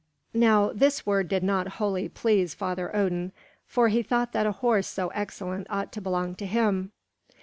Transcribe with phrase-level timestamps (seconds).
[0.33, 3.31] Now this word did not wholly please Father Odin,
[3.67, 6.91] for he thought that a horse so excellent ought to belong to him.